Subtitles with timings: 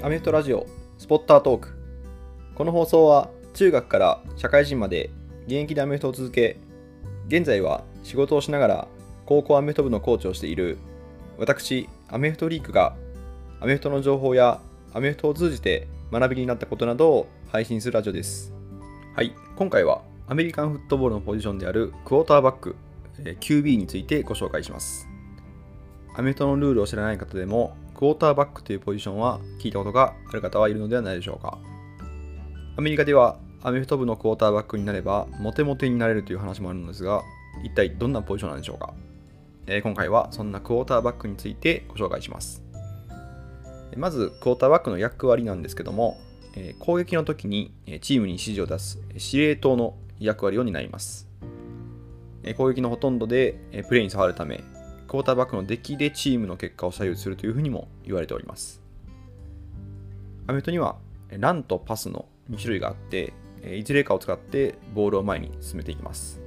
[0.00, 0.64] アメフトラジオ
[0.96, 1.76] スポッタートーク。
[2.54, 5.10] この放送は中学から社会人まで
[5.46, 6.56] 現役でアメフトを続け
[7.26, 8.88] 現在は仕事をしながら
[9.26, 10.78] 高校アメフト部のコーチをしている
[11.36, 12.94] 私アメフトリークが
[13.60, 14.60] アメフトの情報や
[14.94, 18.54] アメフトを通じて学びになったことなどを配信するラジオです。
[19.16, 19.34] はい。
[19.56, 22.76] 今回はアメリカンフットボールのポジションであるクォーターバック
[23.40, 25.08] QB についてご紹介します。
[26.14, 31.58] アメフトのルールを知らない方でもクォーターバックというポジションは聞いたことがある方はいるのではないでしょうか。
[32.76, 37.24] アメリカではアメフト部のクォーターバックになればモテモテになれるという話もあるのですが
[37.64, 38.94] 一体どんなポジションなんでしょうか、
[39.66, 42.62] えー今回はそんなクォーターバックについてご紹介します。
[43.96, 46.20] まずクォーターバックの役割なんですけども
[46.54, 51.26] えー攻撃の時にチームに指示を出す司令塔の役割を担います。
[52.56, 53.58] 攻撃のほとんどで
[53.88, 54.62] プレーに触るため
[55.08, 58.82] クォーターバックの出来でチームの結果を左右するというふうにも言われております。
[60.46, 60.96] アメフトには
[61.30, 63.32] ランとパスの2種類があって
[63.74, 66.42] いずれかを使ってボールを前に進めていきます。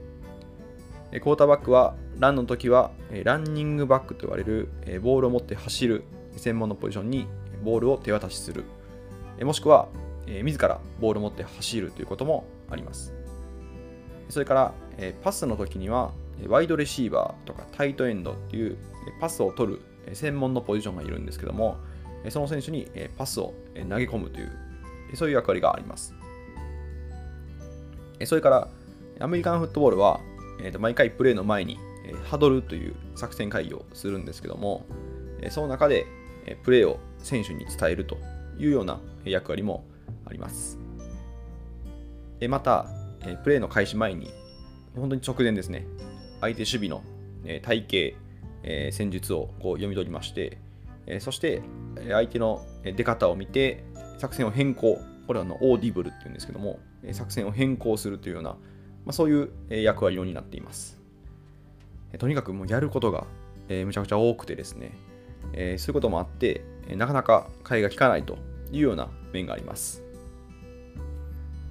[1.12, 2.92] クォーターバックはランの時は
[3.24, 4.70] ランニングバックと言われる
[5.02, 6.04] ボールを持って走る
[6.38, 7.28] 専門のポジションに
[7.64, 8.64] ボールを手渡しする。
[9.42, 9.90] もしくは
[10.28, 13.14] 自らボールを持って走るということもあります。
[14.30, 14.74] それから、
[15.24, 16.14] パスの時には、
[16.48, 18.78] ワイドレシーバーとかタイトエンドっていう
[19.20, 19.82] パスを取る
[20.14, 21.78] 専門のポジションがいるんですけども、
[22.30, 22.88] その選手に
[23.18, 23.54] パスを
[23.90, 24.52] 投げ込むという、
[25.16, 26.14] そういう役割があります。
[28.26, 28.68] それから、
[29.20, 30.20] アメリカンフットボールは、
[30.80, 31.78] 毎回プレーの前に、
[32.26, 34.86] ハドルという作戦会議をするんですけども、
[35.50, 36.06] その中で、
[36.64, 38.18] プレーを選手に伝えると
[38.58, 39.86] いうような役割も
[40.26, 40.80] あります。
[42.48, 42.88] また、
[43.44, 44.32] プレーの開始前に、
[44.96, 45.86] 本当に直前ですね、
[46.42, 47.04] 相手守備の、
[47.46, 48.16] え体系、
[48.64, 50.58] え戦術をこう読み取りまして、
[51.08, 51.62] えそして
[52.10, 53.84] 相手の出方を見て、
[54.18, 56.80] 作戦を変更、これはのオーディブルっていうんですけども、
[57.12, 58.58] 作戦を変更するというような、ま
[59.08, 61.00] あ、そういう役割を担っています。
[62.18, 63.26] とにかくもうやることが、
[63.70, 64.92] えむちゃくちゃ多くてですね、
[65.54, 66.64] えそういうこともあって、
[66.96, 68.38] なかなか替えが利かないと
[68.72, 70.04] いうような面があります。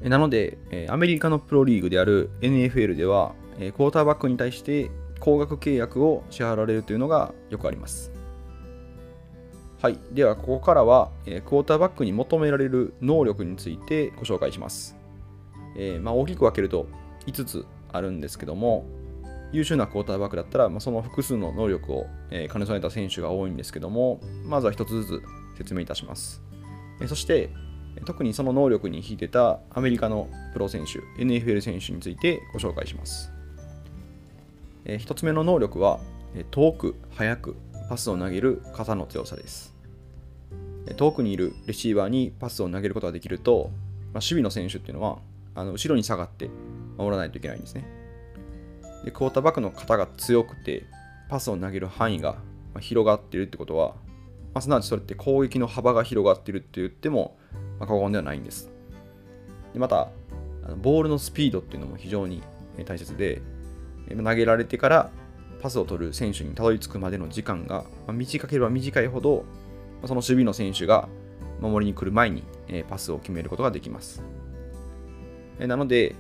[0.03, 4.91] なので、アメリカのプロリーグである NFL では、えクォーターバックに対して
[5.21, 8.11] 高額契約を支払われるというのがよくあります。
[9.81, 9.99] はい。
[10.13, 14.97] では、ここからは、えクォーターバックに求められる能力についてご紹介します。
[15.77, 16.87] えーまあ、大きく分けると
[17.27, 18.85] 5つあるんですけども、
[19.53, 25.23] 優秀なクォーターバックだったら、まあ、その複数の能力を、え兼ね備えた選手が多いんですけども、まずは1つずつ
[25.57, 26.43] 説明いたします。
[27.01, 27.51] えそして、
[28.05, 33.33] 特にその能力に秀でたアメリカのプロ選手、NFL 選手についてご紹介します。
[34.85, 36.01] え1つ目の能力は、
[36.35, 37.57] え遠く、速く、
[37.89, 39.75] パスを投げる肩の強さです。
[40.97, 45.19] 遠くにいるレシーバーにパスを投げることができると、まあ、守備の選手っていうのは
[45.55, 46.51] あの後ろに下がって
[46.97, 47.85] 守らないといけないんですね。
[49.05, 50.85] で、クォーターバックの肩が強くて、
[51.29, 52.37] パスを投げる範囲が
[52.81, 53.95] 広がってるってことは、
[54.53, 57.37] まあ、すなわちそれって攻撃の幅が広がってるって言っても、
[57.79, 58.71] まあ、過言ではないんです。
[59.73, 60.11] でまた、
[60.65, 62.43] あのボールのスピードっていうのも非常に
[62.85, 63.43] 大切で、
[64.17, 65.11] 投げられてから
[65.61, 69.45] パスを取る選手にたどり着くまでの時間が、短ければ短いほど、
[70.03, 71.09] その守備の選手が
[71.61, 72.45] 守りに来る前に、
[72.89, 74.25] パスを決めることができます。
[75.59, 76.17] なので、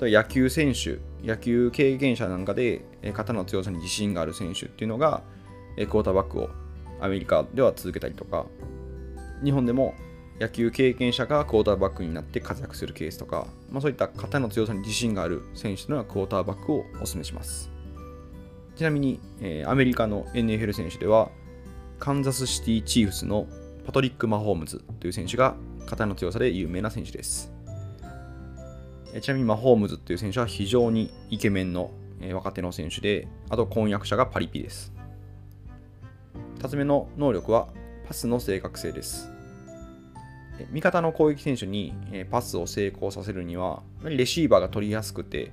[0.00, 5.22] 野球選手、野球経験者なんかで、肩の強さに自信がある選手っていうのが、
[5.76, 6.50] クォーターバックを
[7.00, 8.46] アメリカでは続けたりとか、
[9.42, 9.94] 日本でも
[10.40, 17.70] 野球経験者がクォーターバックになって活躍するケースとか、まあ、そういった肩の強さに自信がある選手というのはクォーターバックをお勧めします。
[18.76, 21.30] ちなみに、えーアメリカの NFL 選手では、
[22.00, 23.46] カンザスシティチーフスの
[23.86, 25.54] パトリック・マホームズという選手が
[25.86, 27.52] 肩の強さで有名な選手です。
[29.20, 31.92] ちなみにマホームズという選手は非常にイケメンの、
[32.32, 34.92] 若手の選手で、あと婚約者がパリピです。
[36.58, 37.68] 2つ目の能力は
[38.08, 39.33] パスの正確性です。
[40.70, 41.94] 味方の攻撃選手に
[42.30, 45.52] パスを成功させるには、レシーバーが取りやすくて、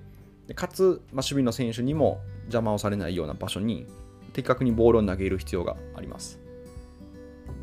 [0.55, 3.87] かつ、ま、守備の選手にも邪魔をされないような場所に
[4.33, 6.39] 的確にボールを投げる必要があります。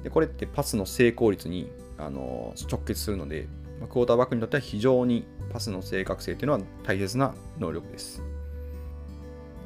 [0.02, 3.48] でこれってパスの成功率にあの直結するので、
[3.80, 8.22] クォーターバックにとっては非常にパスの正確性というのは大切な能力です。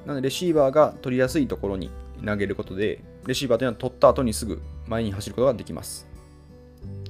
[0.07, 1.91] なので、レシーバーが取りやすいところに
[2.25, 6.09] 投げることで、レシーバーというのは取った後にすぐ前に走ることができます。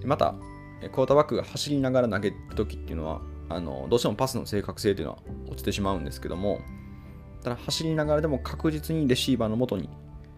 [0.04, 0.34] また、
[0.90, 6.60] クォーターバックが走りながら投げるときっていうのは、あのどうしてもパスの正確性というのは落ちてしまうんですけども、
[7.42, 9.88] ただ走りながらでも確実にレシーバーのもとに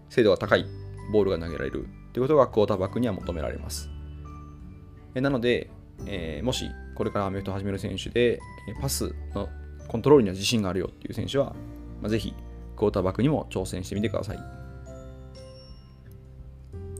[0.08, 0.66] 精度が高い
[1.12, 3.90] ボールが投げられるということがクォーターバックには求められます。
[5.14, 5.70] なので、
[6.06, 8.40] えー、もしこれからアメフトを始める選手で、
[8.80, 9.48] パスの
[9.88, 11.54] コントロールには自信があるよっていう選手は、
[12.00, 12.34] まあ、ぜひ
[12.76, 14.38] クォーターバックにも挑戦してみてください。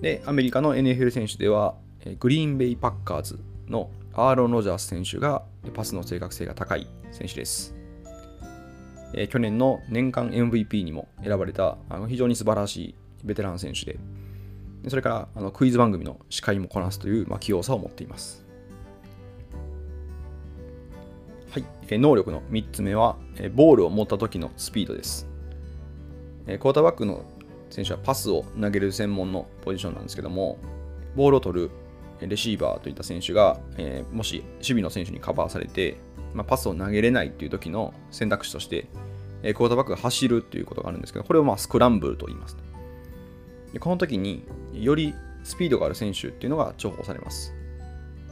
[0.00, 1.76] で、アメリカの NFL 選手では、
[2.19, 5.43] グリーンベイ・パッカーズのアーロン・ロジャース選手が
[5.73, 7.75] パスの正確性が高い選手です。
[9.17, 13.99] え去年の年間 MVP にも選ばれたあの非常に素晴らしいベテラン選手で、
[14.89, 18.45] それからあのクイズ番組の司会もこなすという、まあ、器用さを持っています。
[21.50, 25.29] はい、え能力の3つ目は、えボールを持った時のスピードです。
[26.47, 27.25] えクォーターバックの
[27.71, 30.59] 選手はパスを投げる専門のポジションなんですけども、
[31.15, 31.71] ボールを取る
[32.20, 35.96] レシーバーといった選手が、えー、もし守備の選手にカバーされて、
[36.32, 38.87] まあ、パスを投げれないという時の選択肢として、
[39.43, 42.56] えー、クォーターバックが走るということがあるんですけど、これをまあスクランブルと言います。
[43.72, 47.52] でこの時によりスピードがある選手っていうのが重宝されます。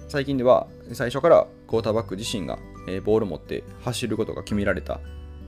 [0.08, 2.58] 最近では最初からクォーターバック自身が、
[3.04, 5.00] ボールを持って走ることが決められた、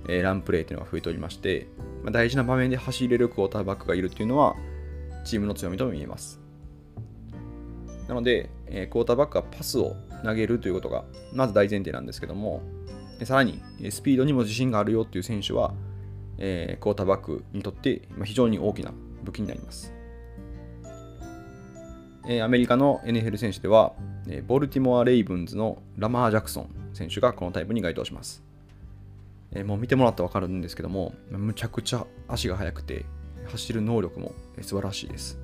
[0.06, 1.66] ランプレーというのが増えておりまして、
[2.10, 4.54] 大事な場面で走れるクォーターバックがいるっていうのは
[5.25, 6.44] チームの強みとも言えます。
[8.09, 12.62] なので、えー、クォーターバックはパスを投げるということがまず大前提なんですけども、
[13.25, 15.75] さらにスピードにも自信があるよっていう選手は、
[16.39, 18.93] えー、クォーターバックにとって非常に大きな
[19.23, 19.93] 武器になります。
[22.27, 23.93] えー、アメリカの NFL 選手では、
[24.29, 28.43] えボルティモア・レイブンズのラマー・ジャクソン選手がこのタイプに該当します。
[29.53, 33.05] えもう見てもらったら分かるんですけども、むちゃくちゃ足が速くて、
[33.47, 35.39] 走る能力も素晴らしいです。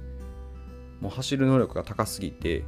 [1.00, 2.64] もう走る能力が高すぎて、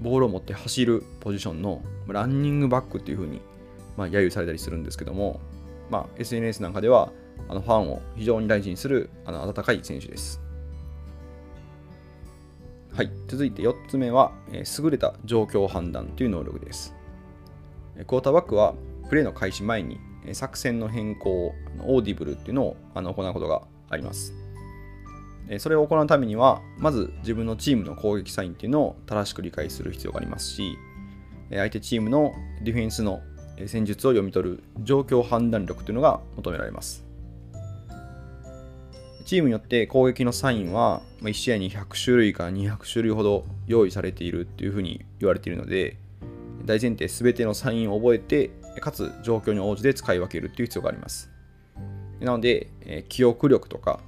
[0.00, 3.40] ボールを持って走るポジションのランニングバックっていう風に、
[3.96, 5.40] まあ、揶揄されたりするんですけども、
[5.90, 7.12] まあ、SNS なんかでは
[7.48, 10.40] あのファンを非常に大事にするあの温かい選手です。
[12.92, 16.94] はい、続いて4つ目は、えー、優れた状況判断という能力です。
[17.96, 18.74] クォーターバックは
[19.08, 19.98] プレーの開始前に
[20.32, 24.43] 作戦の変更、オーディブルっていうのをあの行うことがあります。
[25.58, 30.78] それを行うためには、まず自分のチームの攻撃サインっていうのを正しく理解する必要がありますし、
[31.50, 32.32] 相手チームの
[32.62, 33.20] ディフェンスの
[33.66, 37.04] 戦術を読み取る状況判断力というのが求められます。
[39.24, 45.96] チームによって攻撃のサインは1試合に100種類から200種類ほど用意されているというふうに言われているので、
[46.64, 48.50] 大前提全てのサインを覚えて、
[48.80, 51.30] かつ状況に応じて使い分けるという必要があります。
[52.20, 54.00] なので、記憶力とか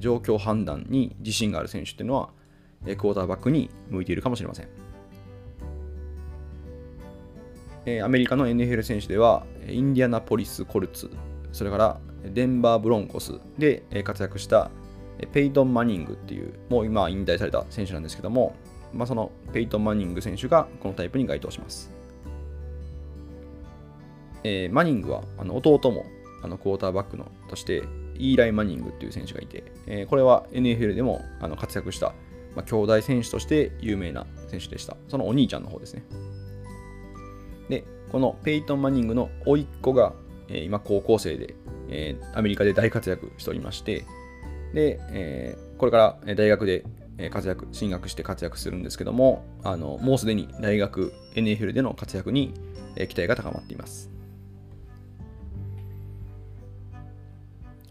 [0.00, 2.30] 状況判断に自信がある選手っていうのは、
[2.84, 4.68] クォーターバックに向いているかもしれません。
[8.02, 11.10] アメリカの NFL 選手では、インディアナポリス・コルツ、
[11.52, 14.70] それからデンバー・ブロンコスで活躍した
[15.32, 18.54] ペイトン・マニングっていう、もう今引退された選手なんですけども、
[18.92, 21.92] まあ、そのペイトン・マニング選手がこのタイプに該当します。
[24.44, 26.04] えー、マニングはあの弟も
[26.42, 27.82] あのクォーターバックのとして
[28.18, 32.14] イーライ・マニングっていう選手がいて、えー、これは NFL でもあの活躍した、
[32.54, 34.96] まあ、兄弟選手として有名な選手でした。
[35.08, 36.04] そのお兄ちゃんの方ですね。
[37.68, 40.12] で、このペイトン・マニングの甥っ子が、
[40.48, 41.54] えー、今高校生で、
[41.88, 44.04] えー、アメリカで大活躍しておりまして、
[44.72, 46.84] で、えー、これから大学で
[47.30, 52.54] 活躍、進学して活躍するんですけども、あのもうすでに大学、NFL での活躍に
[52.96, 54.10] 期待が高まっています。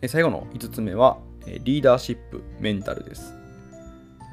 [0.08, 1.18] 最後の5つ目は、
[1.64, 3.34] リーダーシップ、メンタルです。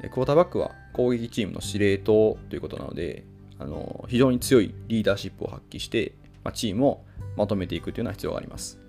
[0.09, 3.23] クォーターバックは攻撃チームの司令塔ということなので、
[3.59, 6.13] あの非常に強いリーダーシップを発揮して、
[6.43, 7.01] ま、チームを
[7.37, 8.79] まとめていくというような必要があります。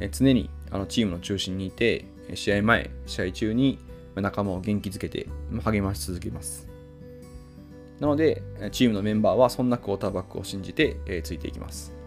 [0.00, 3.78] え常にあのチームの中心にいて、試合前、試合中に
[4.16, 5.28] 仲間を元気づけて
[5.64, 6.68] 励まし続けます。
[8.00, 11.97] なので、チームのメンバーはそんなクォーターバックを信じて、えついていきます。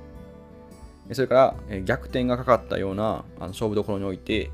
[1.13, 4.49] それから、逆転がかかったようなあの勝負どころにおいて、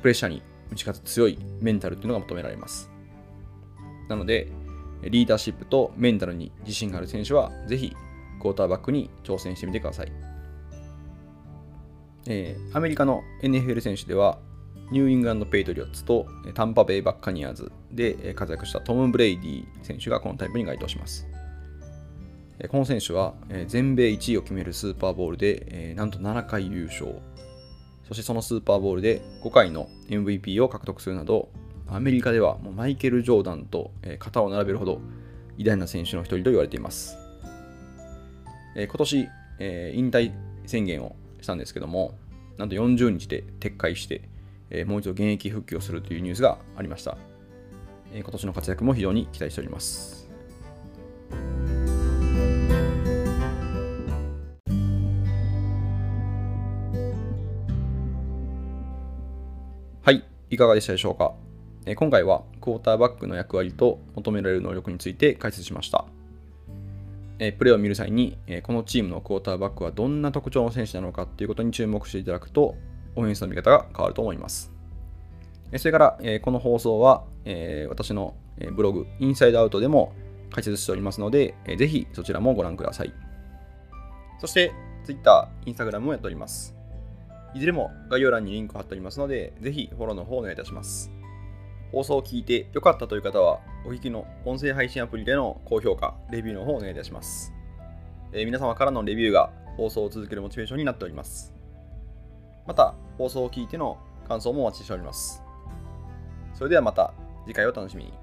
[0.00, 0.42] プレッシャーに
[0.72, 2.90] 打ち勝つ強いメンタルというのが求められます。
[4.08, 4.48] なので、
[5.02, 7.96] リーダーシップとメンタルに自信がある選手は、ぜひ
[8.40, 10.12] クォーターバックに挑戦してみてください。
[12.26, 14.38] えー、アメリカの NFL 選手では、
[14.90, 21.29] ニューイングランド・ペイトリオッツとタンパベイ・バッカニアーズで活躍したトム・ブレイディ選手がこのタイプに該当します。
[22.68, 23.34] この選手は
[23.66, 27.14] 全米1位を決めるスーパーボールでなんと7回優勝。
[28.06, 31.48] そしてそのスーパーボールで5回の MVP を獲得するなど、
[31.88, 35.00] アメリカではもうマイケル・ジョーダンと肩を並べるほど
[35.56, 37.16] 偉大な選手の一人と言われています。
[38.76, 39.28] 今年、
[39.94, 40.32] 引退
[40.66, 42.18] 宣言をしたんですけども、
[42.58, 44.28] なんと40日で撤回して、
[44.84, 47.16] もう一度現役復帰をするというニュースがありました。
[48.12, 50.19] 今年の活躍も非常に期待しております。
[60.50, 61.32] いかがでしたでしょうか？
[61.94, 66.04] 今回はクォーターバックの役割と求められる能力について解説しました。
[67.38, 72.74] プレーを見る際に、このチームのクォーターバックはどんな特徴の選手なのかということに注目していただくと、
[73.14, 74.72] オフェンスの見方が変わると思います。
[75.76, 77.24] それから、この放送は、
[77.88, 78.34] 私の
[78.72, 80.12] ブログ、インサイドアウトでも
[80.50, 83.14] 解説しておりますので、ぜひそちらもご覧ください。
[84.40, 84.72] そして、
[85.04, 86.74] Twitter、Instagram もやっております。
[87.54, 91.10] いずれも概要欄にリンク貼っておりますので、ぜひフォローの方をお願いいたします。
[91.92, 97.52] 放送を聞いて良かったという方は、お聞きの音声配信アプリでの高評価、レビューの方をお願いいたします。
[98.32, 101.52] えー、皆様からのレビューが放送を続けるモチベーションになっております。
[102.66, 105.42] また、放送を聞いての感想もお待ちしております。
[106.54, 107.12] それではまた
[107.46, 108.19] 次回を楽しみに。